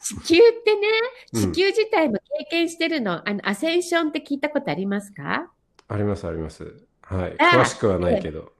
[0.00, 0.88] 地球ってね、
[1.32, 3.26] うん地球自体も経験してるの。
[3.26, 5.50] あの、アセンションって聞いたことありますか？
[5.88, 6.84] あります、あります。
[7.08, 7.36] はい。
[7.38, 8.52] あ詳しくはないけど。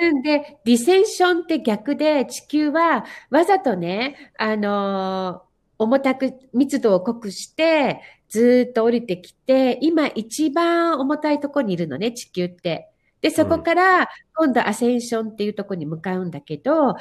[0.00, 5.46] うんで、ディセンションって逆で、地球はわざとね、あのー
[5.78, 12.88] 重たく密度を濃くして、ずーっと降りてきて、今一番重たいところにいるのね、地球って。
[13.20, 16.96] で、そこから今度アセンションっていうところに向かうんだけど、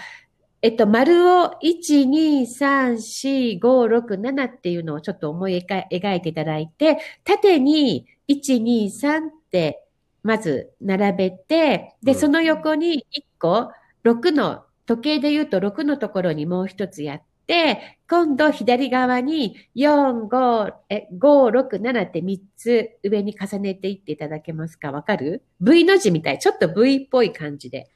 [0.62, 9.85] えっと、丸を1、2、3、4、5、6、7っていうのをちょっと思い描描いていただいて、縦に1、2、3って
[10.26, 13.72] まず並べて、で、うんその横に1個、
[14.04, 24.92] 6の、時計で言うと6のところにもう一つやって、今度左側に4、5、え、5、6、7って3つ上に重ねていっていただけますか？
[24.92, 26.40] わかる ?V の字みたい。
[26.40, 27.88] ちょっと V っぽい感じで。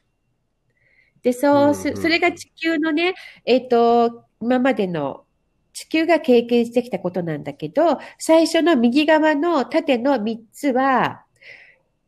[1.24, 3.16] で、そうす、それが地球のね、
[3.46, 5.26] えっ、と、今までの
[5.74, 11.24] 地球が経験してきたことなんだけど、最初の右側の縦の3つは、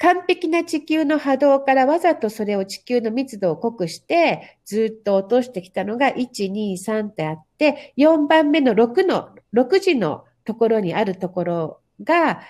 [0.02, 12.42] 完璧な地球の波動からわざとそれを地球の密度を濃くして、ずっと落としてきたのが1、2、3ってあって、4番目の6の、6時のところにあるところが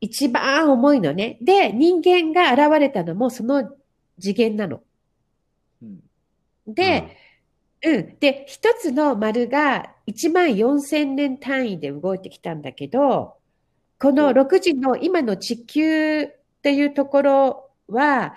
[0.00, 1.38] 一番重いのね。
[1.40, 3.70] で、人間が現れたのもその
[4.18, 4.82] 次元なの。
[5.82, 6.00] うん
[6.66, 7.16] で、
[7.84, 8.18] うん。
[8.18, 13.36] で、一つの丸が1万4000年単位で動いてきたんだけど、
[14.00, 18.34] この6時の今の地球っていうところは、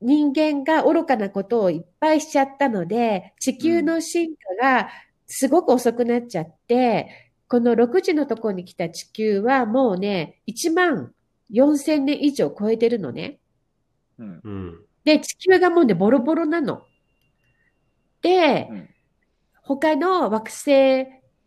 [0.00, 4.90] 人間が愚かなことをいっぱいしちゃったので、地球の進化が
[5.26, 7.08] すごく遅くなっちゃって、
[7.48, 11.12] この6時のところに来た地球はもうね、1万
[11.50, 13.40] 4000年以上超えてるのね。
[14.18, 14.86] うんうん。
[15.04, 16.84] で、地球がもうね、ボロボロなの。
[18.22, 18.88] で、うん
[19.66, 21.06] 他の惑星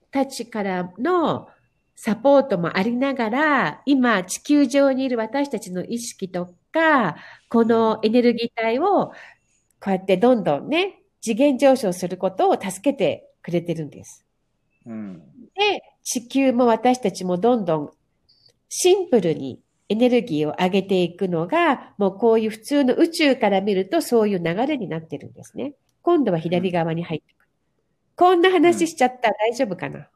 [0.09, 1.49] たちからの
[1.99, 7.17] サポートもありながら、今地球上にいる私たちの意識とか、
[7.49, 9.13] このエネルギー体をこ
[9.87, 14.23] うやってどんどんね、次元上昇することを助けてくれてるんです。
[14.85, 15.23] うん
[15.55, 17.91] で、地球も私たちもどんどん
[18.69, 25.73] シンプルにエネルギーを上げていくのが、もうこういう普通の宇宙から見るとそういう流れになってるんですね。
[26.03, 27.49] 今度は左側に入ってくる。
[28.15, 30.07] こんな話しちゃったら大丈夫かな、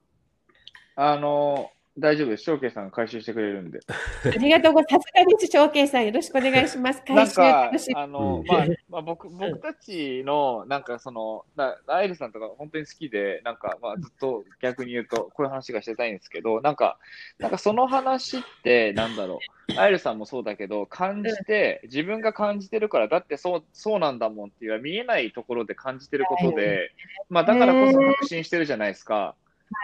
[0.96, 2.44] あの、大丈夫です。
[2.44, 3.80] 翔慶さんが回収してくれるんで。
[4.26, 5.04] ありがとうございます。
[5.04, 6.06] さすがです、翔慶さん。
[6.06, 7.04] よろしくお願いします。
[7.06, 16.98] なん回収か楽し、みあの、うんまあ、まあ、僕、僕たちの、なんかその、なアイルさんとか本当に好きで、なんか、まあ、ずっと逆に言うと、こういう話がしてたいんですけど、なんか、
[17.40, 26.94] なんかその話って、なんだろう、 アイルさんもそうだけど、感じて、自分が感じてるから、だってそう、そうなんだもんっていう、見えないところで感じてることで、
[27.28, 29.36] まあ、だからこそ確信してるじゃないですか。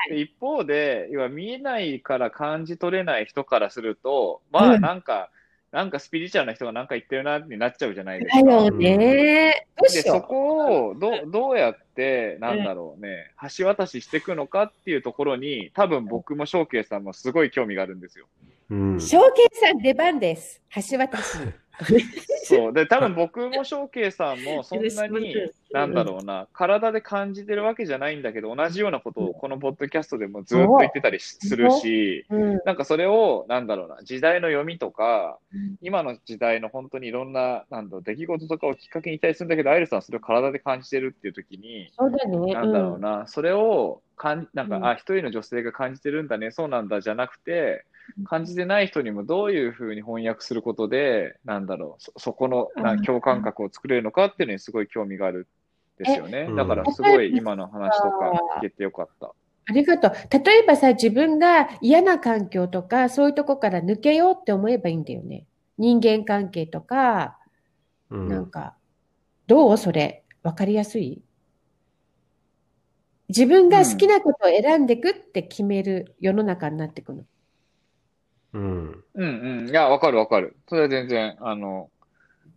[0.09, 5.29] で一方で、要は見えないから感じ取れない人からすると、まあなんか、
[5.71, 8.43] なんかスピリチュアルな人がなんか言ってるなってなっちゃうじゃないですか。
[8.43, 9.67] だよね。
[9.77, 18.27] どうで、しよそこをどうどうやって、なんだろうね、橋渡ししていくのかっていうところに、多分僕も翔慶さんもすごい興味があるんですよ。
[18.69, 18.99] うんう。。
[19.01, 20.61] 翔慶さん出番です。
[20.89, 21.37] 橋渡し。
[22.43, 22.73] そう。
[22.73, 25.35] で、多分僕も翔慶さんも そんなに
[25.71, 32.61] なんだろうな、体で感じてるわけじゃないんだけど、同じようなことをこのポッドキャストでもずっと言ってたりするし、うん。
[32.65, 41.91] なんかそれを、なんだろうな、時代の読みとかうん、今の時代の本当にいろんな、なんだろう、出来事とかをきっかけにいたりするんだけど、アイルさんはそれを体で感じてるっていう時に。
[42.53, 47.85] なんだろうな、それをかん、なんか、うんあ、一人の女性が感じてるんだね、そうなんだじゃなくて、
[48.25, 55.47] 感じてない人にもどういうふうに翻訳することで、なんだろう、そ、そこのなうん共感覚を作れるのかっていうのにすごい興味がある
[55.99, 56.55] んですよねえ。
[56.55, 59.33] だからすごい今の話とか聞けてよかった。
[59.69, 60.11] ありがとう。
[60.31, 65.45] 例えばさ、自分が嫌な環境とか、そういうとこから抜けようって思えばいいんだよね。
[65.77, 67.37] 人間関係とか、
[68.09, 68.75] うんなんか、
[69.47, 70.23] どうそれ？
[70.43, 71.21] わかりやすい？
[73.27, 77.19] 自分が好きなことを選んでいくって決める世の中になっていくの。
[77.19, 77.27] うん。
[79.13, 79.69] うんうん。
[79.69, 80.57] いや、わかるわかる。
[80.67, 81.89] それは全然、あの、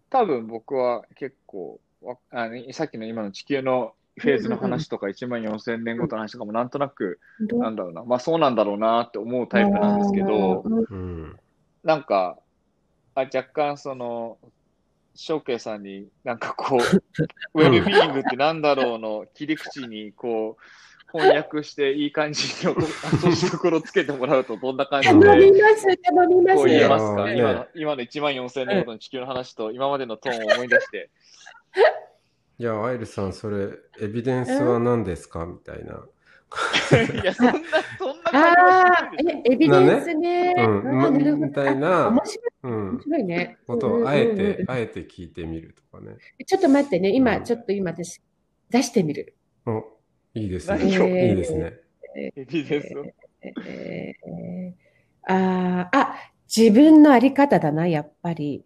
[0.08, 10.94] 多分僕は結構、わあのさっきの今の地球のフェーズの話とか、1万4000年後の話とかもなんとなく、なんだろうな、まあそうなんだろうなって思うタイプなんですけど、うんう
[11.26, 11.36] ん。
[11.84, 12.38] なんか、
[13.14, 14.38] あ若干その、
[15.14, 16.80] 翔慶さんになんかこう、
[17.54, 20.62] ウェルビーイングってなんだろうの切り口にこう、
[21.12, 26.56] 翻訳していい感じの落としどころつけてもらうとどんな感じ頼でみます、頼みます。
[26.56, 31.10] こう言えますか、ね今の今の1万4000年ごとの地球の話と今までのトーンを思い出して。
[32.58, 33.68] いや、アイルさん、それ、
[34.00, 35.46] エビデンスは何ですか？
[35.46, 36.04] みたいな。
[37.22, 37.52] いや、そんな、
[37.98, 40.54] そんな感ああじエビデンスね。
[40.58, 43.00] うんみたいなあ面白い、うん面。
[43.02, 43.58] 白いね。
[43.66, 46.16] ことうんうんうんをあえて、あえて聞いてみるとかね。
[46.44, 48.20] ちょっと待ってね、今、うんちょっと今私、
[48.68, 49.36] 出してみる。
[49.64, 49.84] お、
[50.34, 50.84] いいですね。
[50.84, 51.72] いいですね。
[52.14, 53.04] エビデンスを。
[53.66, 54.72] えー
[55.28, 56.16] あーあ、
[56.54, 58.64] 自分のあり方だな、やっぱり。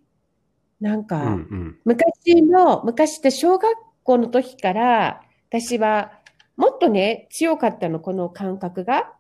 [0.81, 1.81] なんうか、んうん。
[1.85, 6.13] 昔の、昔って小学校の時から、私は、
[6.57, 9.13] もっとね、強かったの、この感覚が。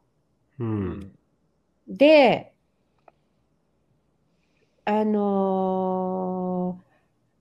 [0.58, 1.12] うん。
[1.88, 2.52] で、
[4.84, 6.83] あのー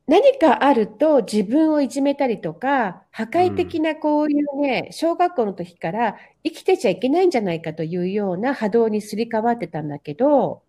[0.07, 10.61] 何かあると自分をいじめたりとか、破壊的なこういうね、小学校の時から生きてちゃいけないんじゃないかというような波動にすり替わってたんだけど、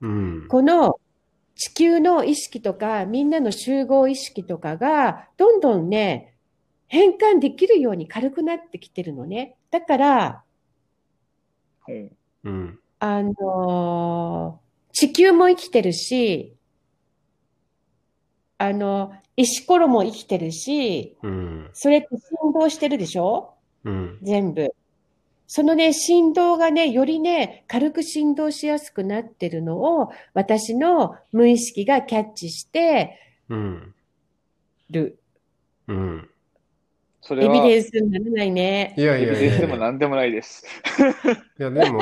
[0.00, 0.48] うん。
[0.48, 1.00] この
[1.56, 6.36] 地球の意識とか、みんなの集合意識とかが、どんどんね、
[6.88, 9.56] 変換できるように軽くなってきてるのね。
[9.70, 10.44] だから、
[11.88, 12.10] うん
[12.44, 12.80] うん。
[12.98, 14.66] あのー
[14.98, 16.55] 地球も生きてるし、
[18.58, 21.70] あの、石ころも生きてるし、うん。
[21.74, 23.54] それって振動してるでしょ？
[23.84, 24.18] うん。
[24.22, 24.74] 全部。
[25.46, 33.94] そのね、振動がね、よりね、軽く振動しやすくなってるのを、私の無意識がキャッチしてうん。
[34.90, 35.18] る。
[35.86, 36.30] うん。
[37.20, 38.94] それは、エビデエンスにならないね。
[38.96, 39.68] いやいビデンスでやいやいや。
[39.68, 40.66] も何でもないです。
[41.58, 42.00] いや、でも、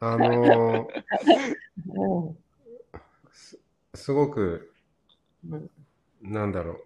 [0.00, 0.86] あのー
[1.94, 2.36] うん
[3.94, 4.71] すごく、うん
[6.22, 6.84] なんだろう。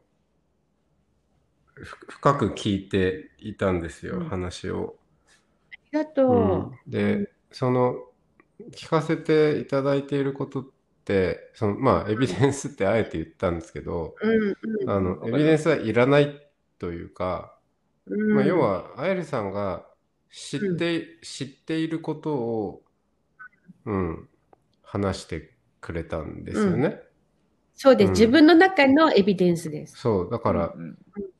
[1.85, 4.97] ふ深く聞いていたんですよ、うん話を。
[5.73, 6.90] ありがとう。
[6.90, 7.97] で、その、
[8.73, 10.64] 聞かせていただいていることっ
[11.05, 14.14] て、その、まあ、エビデンスってあえて言ったんですけど、
[14.87, 17.59] あの、エビデンスはいらないというか、
[18.07, 19.87] うんまあ、要は、アエルさんが
[20.31, 22.83] 知って、知っていることを、
[23.85, 24.29] うん、
[24.83, 27.06] 話してくれたんですよね。
[27.77, 28.09] そうです。
[28.09, 30.01] うん自分の中のエビデンスです。
[30.01, 30.99] そう、だから、うん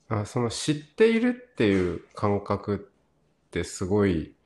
[0.09, 2.90] あその知っているっていう感覚
[3.49, 4.37] ってすごい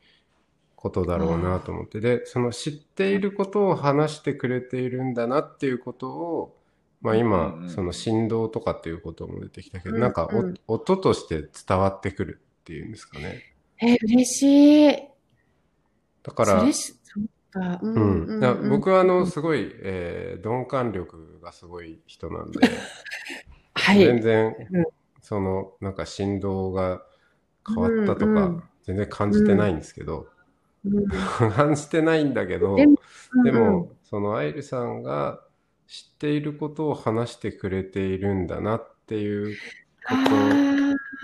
[0.77, 6.59] ことだろうなと思って、で、その知っていることを話してくれているんだなっていうことを、
[7.03, 13.45] まあうん今う、んその振動とかっていうことも出てきたけど、うんなんかおうん音として伝わってくるっていうんですかね。
[13.81, 15.11] え、嬉しい。
[16.23, 16.73] だからそれ、
[17.51, 17.79] か。
[17.83, 18.25] ううん。
[18.27, 22.61] うんいや僕はあの、うんすごい、えー鈍感力がすごい人なんで、
[23.75, 23.99] はい。
[24.01, 24.85] 全然うん、
[25.21, 27.03] その、なんか振動が
[27.67, 30.29] 変わったとか全然感じてないんですけど、
[30.85, 31.09] うん。
[31.55, 32.77] 感じてないんだけど、
[33.45, 35.45] でもそのアイルさんが
[35.87, 39.57] 知っていることを話してくれているんだなっていう
[40.05, 40.15] こ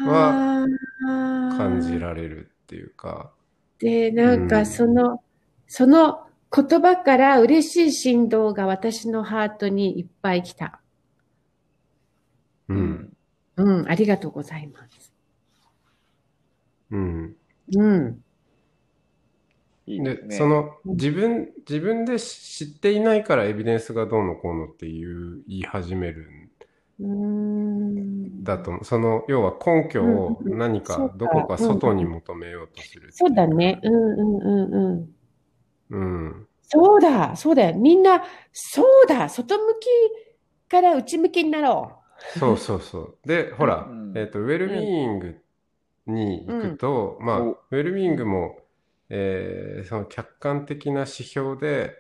[0.05, 0.67] とは
[1.57, 3.33] 感じられるっていうか、
[3.79, 4.67] で、なんかうん。
[4.67, 5.23] その、
[5.67, 10.81] その言葉から嬉しい振動が私のハートにいっぱい来た。
[12.69, 13.15] う、うんん
[13.57, 15.13] うん、ありがとうございます。
[16.91, 17.37] うん。
[17.75, 18.23] うん。
[19.87, 20.37] で、いいですね。
[20.37, 26.47] その自分、自分で知っていないからエビデンスがどうのこうのっていう言い始めるん
[26.99, 28.85] うーんだと思う。
[28.85, 33.81] その、要は根拠をうんうん何かどこか外に求めようとするっていそうだね。
[33.83, 35.16] うんうんうんうん。
[35.91, 36.49] うん。
[36.63, 37.71] そうだ、そうだ。
[37.71, 37.77] よ。
[37.77, 38.23] みんな、
[38.53, 42.03] そうだ、外向きから内向きになろ
[42.39, 43.19] そうそうそう。
[43.29, 44.13] で、ほら、うん。
[44.19, 45.41] えっと、ウェルビーイング
[46.07, 47.51] に行くと、まあ、お。
[47.53, 48.59] ウェルビーイングも、
[49.09, 51.95] えーその客観的な指標で、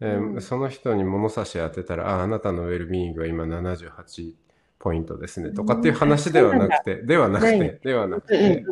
[0.00, 0.42] えーうん。
[0.42, 4.36] その人に物差し当てたら、あ、あなたのウェルビーイングは今78
[4.78, 8.34] ポイントですね、とかっていう話ではなくて、ではなくて、ではなくう。
[8.34, 8.66] うんて、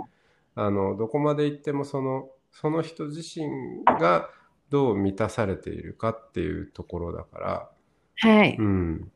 [0.55, 4.31] あの、どこまで行ってもその、その人自身が
[4.74, 7.70] どう満たされているかっていうところだから、
[8.16, 8.56] はい。
[8.58, 9.12] うん。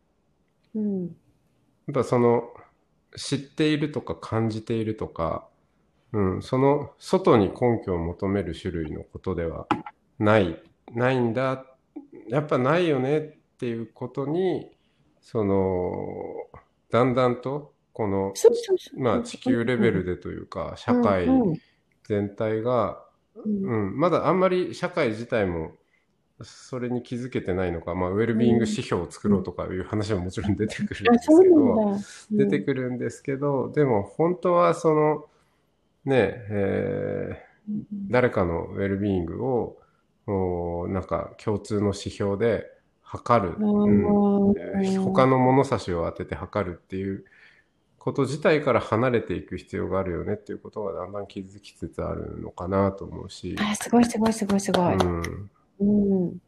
[0.77, 1.03] うん。
[1.07, 2.45] やっぱその
[3.17, 5.49] 知っているとか感じているとか、
[6.13, 9.67] うん、その外に根拠を求める種類のことでは
[10.21, 10.63] ない、
[10.95, 11.67] ないんだ、
[12.29, 13.23] やっぱないよねっ
[13.59, 14.71] ていうことに、
[15.21, 16.37] その、
[16.89, 18.33] だんだんと、この。
[18.97, 21.27] まあ地球レベルでというか、社会
[22.05, 23.08] 全体が、
[23.45, 23.89] うん。
[23.89, 25.73] うん、まだあんまり社会自体も
[26.43, 32.05] それに気づけてないのか、まあウェルビーイング指標を作ろうとかいう話ももちろん出てくるんあ、ですけど、なんだ。
[32.31, 35.25] 出てくるんですけど、でも本当はその、
[36.05, 39.79] ね、えー、誰かのウェルビーイングを、
[40.27, 42.67] おなんか共通の指標で
[43.03, 44.55] 測る、うん。
[44.57, 47.25] えー他の物差しを当てて測るっていう
[47.99, 53.57] こと自体から離れていく必要があるよねっていうことがだんだん気づきつつあるのかなと思うし。
[53.59, 54.95] あ、すごいすごいすごいすごい。
[54.95, 55.85] うんう
[56.31, 56.39] ん。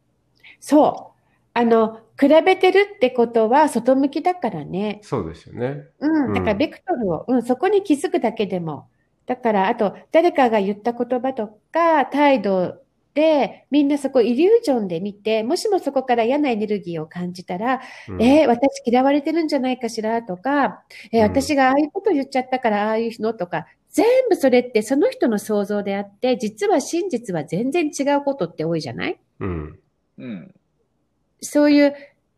[0.59, 1.21] そう。
[1.53, 4.99] あの、比べてるってことは外向きだからね。
[5.03, 5.87] そうですよね。
[5.99, 6.33] うん。
[6.33, 8.87] だから、うんベクトルを、うん、そこに気づくだけでも。
[9.25, 12.80] だから、あと、誰かが言った言葉とか、態度
[13.13, 29.19] で、みんなそこイリュージョンで見て、もしもそこから嫌なエネルギーを感じたら、うんえー私嫌われてるんじゃないかしらとか、えーうん私がああいうこと言っちゃったからああいうのとか、全部それってその人の想像であって、実は真実は全然違うことって多いじゃない？
[29.41, 29.79] うん。
[30.17, 30.53] うん。
[31.41, 31.93] そういう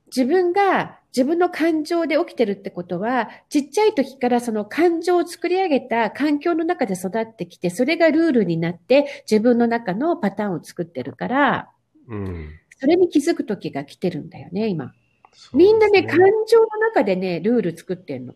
[0.07, 11.70] 自分が自分の感情で起きてるってことは、ちっちゃい時からその感情を作り上げた環境の中で育ってきて、それがルールになって自分の中のパターンを作ってるから、
[12.07, 12.49] うん。
[12.80, 14.91] それに気づく時が来てるんだよね、今。
[15.34, 18.34] そうみんなね、感情の中でね、ルール作ってんの。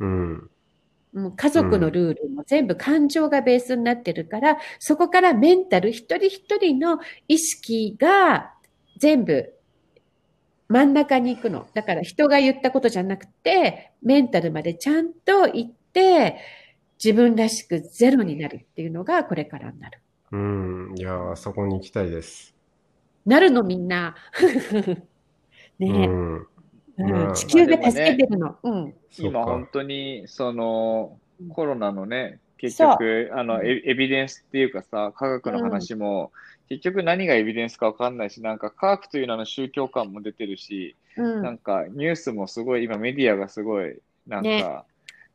[0.00, 0.50] うん。
[1.14, 6.98] うん家族のルールも全部感情がベースになってるから、そこからメンタル一人一人の
[7.28, 8.52] 意識が
[8.98, 9.53] 全部
[10.68, 11.66] 真ん中に行くの。
[11.74, 16.38] だから人が言ったことじゃなくて、メンタルまでちゃんと行って、
[17.02, 20.00] 自分らしくゼロになるっていうのがこれからになる。
[20.32, 20.94] うん。
[20.96, 22.54] いやー、そこに行きたいです。
[23.26, 24.14] なるのみんな。
[25.78, 26.36] ねえ、うん。
[26.36, 26.46] うん
[26.96, 28.56] まあ地球が助けてるの。
[28.62, 28.94] うん。
[29.10, 36.30] そうか今本当に、その、コロナのね、結局、あの、エエビデンスっていうかさ、科学の話も、
[36.68, 41.42] 結局何がエビデンスかわかんないし、なんか科学という名の宗教感も出てるし、うん。
[41.42, 43.96] なんかニュースもすごい、今メディアがすごい、
[44.26, 44.82] なんか、ね。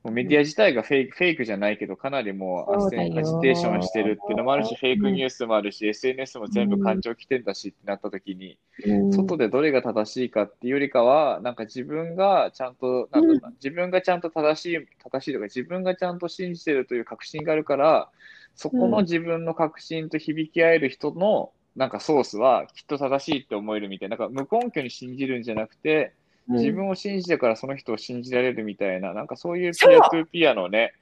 [0.02, 3.10] もうメディア自体がフェイク、フェイクじゃないけど、かなりもうアそうだよ。
[3.10, 9.12] ジテアジテーションしてるっていうのもあるし、フェイクニュースもあるし、SNS も全部感情起点だしってなった時に、うん。
[9.12, 18.10] 外でどれが正しいかっていうよりかは、なんか自分がちゃんと、なんだろうな、自分がちゃんと正しい、正しいとか、自分がちゃんと信じてるという確信があるから、
[18.56, 26.14] そこの自分の確信と響き合える人の、なんかソースはきっと正しいって思えるみたいな、なんか無根拠に信じるんじゃなくて、
[26.47, 30.93] 自分を信じてからその人を信じられるみたいな、なんかそういうピアトゥーピアのね、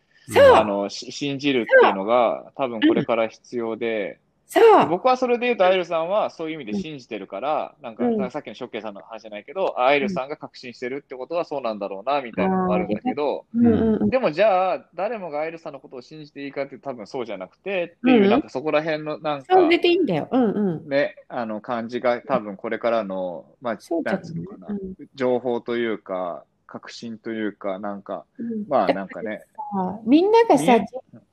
[0.56, 4.88] あの、し信じるっていうのが多分これから必要で、そう。
[4.88, 20.30] 僕はそれで言うと、アイルさんはそういう意味で信じてるから、なんか、うんさっきのショッケイさんの話じゃないけど、アイルさんが確信してるってことはそうなんだろうな、みたいなのがあるんだけど、うんでもじゃあ、誰もがアイルさんのことを信じていいかって多分そうじゃなくて、っていう、うんなんかそこら辺の、なんか、そう出ていいんだよ。
[20.32, 20.90] うんうん。
[20.90, 23.74] ね、あの感じが多分これからの、まあ、
[24.04, 24.78] なんつうのかな、うん
[25.16, 29.42] 情報というか、確信というか、なんか、うんまあなんかね、
[29.74, 30.80] さみんながさ、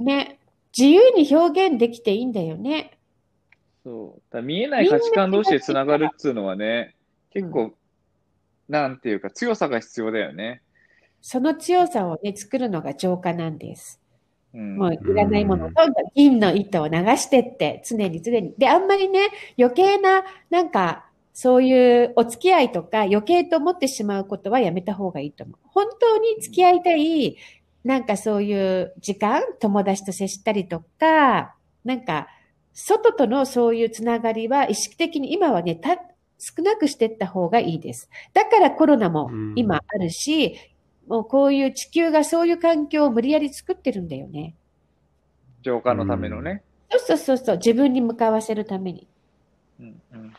[0.00, 0.38] ね、
[0.76, 2.98] 自由に表現できていいんだよね。
[3.84, 4.22] そう。
[4.32, 6.94] だ見えない価値観同士でつながるっつうのはね、
[7.30, 7.74] 結構、
[8.68, 10.62] なんていうか強さが必要だよね。
[11.20, 14.00] その強さをね、作るのが浄化なんです。
[14.54, 14.76] うん。
[14.76, 18.54] もういらないものをどんどん銀の糸を流してって、常に常に。
[18.56, 19.28] で、あんまりね、
[19.58, 25.58] 余計な、なんか、そういうお付き合いとか余計と思ってしまうことはやめた方がいいと思う。
[25.64, 27.36] 本当に付き合いたい、
[27.82, 31.54] なんかそういう時間、友達と接したりとか、
[31.84, 32.28] なんか、
[32.74, 35.96] 外とのそういうつながりは意識的に今はね、た
[36.38, 38.10] 少なくしていった方がいいです。
[38.34, 40.56] だからコロナも今あるし、
[41.06, 44.54] もうこういう地球がそういう環境を無理やり作ってるんだよね。
[45.62, 46.62] 浄化のためのね。
[46.90, 49.06] そうそうそうそう、自分に向かわせるために。
[49.80, 50.34] うんうん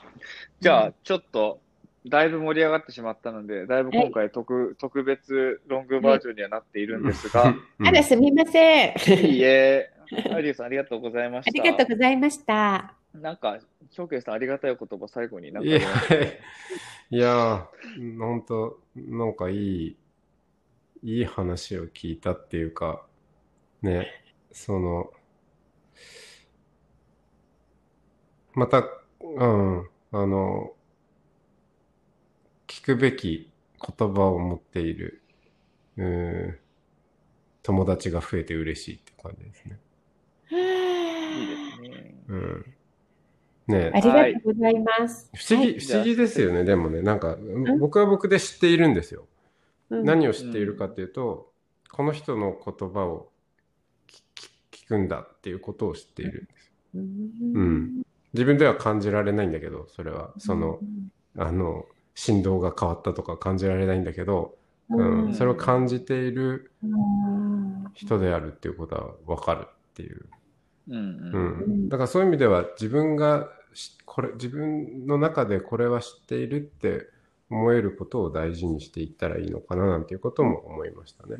[0.61, 1.59] じゃあ、ちょっと、
[2.07, 8.93] だいぶ盛り上がってしまったので、だいぶ今回特、特別ロングバージョンにはなっているんですが、うんあら、すみません。
[9.25, 9.91] いいえ、
[10.31, 11.63] アリューさんありがとうございまあした。
[11.63, 12.93] りがとうございました。
[13.13, 16.39] なんか、ショウケイさんありがたい言葉最後になんかいやありますね、
[17.09, 19.97] いやー、ほんと、なんかいい、
[21.01, 23.05] いい話を聞いたっていうか、
[23.81, 24.07] ね、
[24.51, 25.11] その、
[28.53, 28.83] また、
[29.21, 30.84] うん、あの、聞
[32.85, 33.49] くべき
[33.97, 35.23] 言葉を持っている、
[35.97, 36.57] うん、
[37.63, 39.79] 友達が増えて嬉しいって感じですね。
[40.51, 42.15] いいですね。
[42.27, 42.65] うん。
[43.65, 45.31] ねありがとうございます。
[45.33, 49.21] 不思議、はい不思議ですよね、でもね、なんか、ん僕は僕で知っているんですよ。
[49.89, 51.51] うん何を知っているかっていうと、
[51.91, 53.31] この人の言葉を
[54.07, 56.71] 聞聞聞くんだっていうことを知っているんです。
[56.93, 58.03] ううんん。
[58.33, 60.79] 自分では感じられないんだけど、それは、その、
[61.37, 61.85] あの、
[62.15, 64.55] 振動が変わったとか感じられないんだけど、
[64.89, 69.67] ううんん、それを感じているうん人であるっていうことはわかる。
[69.67, 70.25] っていう。
[70.89, 77.07] うんううんん、だからそういう意味では自分がしこれ自分の中でこれは知っているって
[77.49, 81.37] 思えることを大事にしていったらいいのかななんていうことも思いましたね。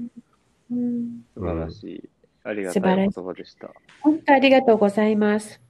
[0.72, 2.10] うん素晴らしい。
[2.44, 3.70] ありがたい言葉でした。
[4.02, 5.62] 本当ありがとうございます。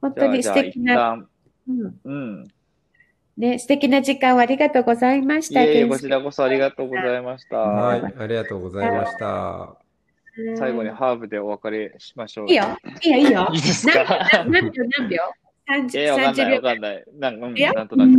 [0.00, 1.28] 本当に素敵な、旦、
[1.68, 2.48] うんうん。
[3.36, 5.62] ね、素敵な時間をありがとうございました。
[5.62, 7.56] いえいえ、こちらこそありがとうございました。
[7.58, 9.76] はい、ありがとうございました。
[10.56, 12.46] 最後にハーブでお別れしましょう。
[12.48, 12.64] いいよ、
[13.02, 13.48] いいよ、いいよ。
[13.52, 14.04] いいですか？
[14.04, 15.18] なな何秒、何秒
[15.94, 16.62] えー、わかんない、?30 秒わ。
[16.62, 17.04] かんない。
[17.18, 18.10] なんなんとなく。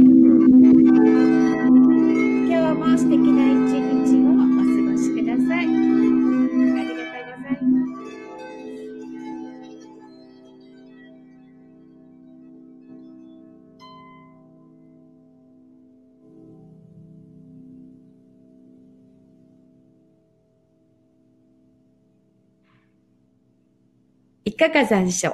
[24.48, 25.28] いかが残暑？
[25.28, 25.34] あ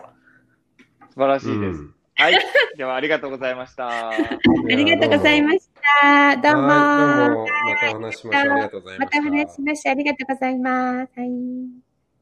[1.11, 1.79] 素晴らしいです。
[1.79, 2.33] うんはい。
[2.77, 4.11] では、ありがとうございました。
[4.67, 5.69] りがとうございまし
[6.01, 6.37] た。
[6.37, 7.47] どうもはいどうもま
[7.79, 8.53] たお話ししましょう。
[8.53, 9.21] ありがとうございました。
[9.21, 9.93] またお話ししましょう。
[9.93, 11.11] ありがとうございます。
[11.15, 11.82] はい。